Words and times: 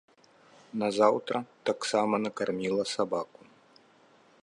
Назаўтра 0.83 1.37
таксама 1.71 2.15
накарміла 2.25 2.83
сабаку. 2.95 3.41